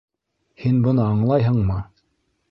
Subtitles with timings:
[0.61, 1.77] Һин быны аңлайһыңмы?